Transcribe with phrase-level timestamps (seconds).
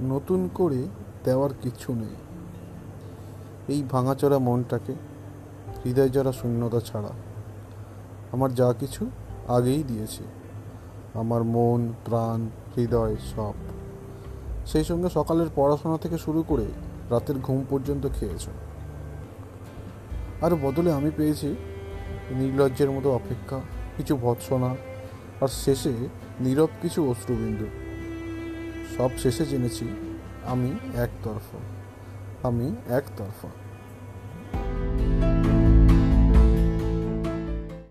[0.00, 0.88] নতুন করে
[1.24, 2.14] দেওয়ার কিছু নেই।
[3.68, 4.92] এই ভাঙাচোরা মনটাকে,
[5.84, 7.08] হৃদয় জরা শূন্যতা ছাড়া।
[8.32, 9.10] আমার যা কিছু
[9.48, 10.24] আগেই দিয়েছি।
[11.14, 13.54] আমার মন, প্রাণ, হৃদয় সব।
[14.66, 16.66] সেই সঙ্গে সকালের পড়াশোনা থেকে শুরু করে
[17.10, 18.48] রাতের ঘুম পর্যন্ত খেয়েছ।
[20.42, 21.56] আর বদলে আমি পেয়েছি
[22.30, 23.60] নির্লজ্জের মতো অপেক্ষা,
[23.96, 24.76] কিছু ভৎসনা,
[25.40, 25.92] আর শেষে
[26.40, 27.83] নীরব কিছু অশ্রুবিন্দু।
[28.96, 29.88] সব শেষে জেনেছি
[30.44, 31.58] আমি একতরফা।
[32.48, 33.63] আমি একতরফা।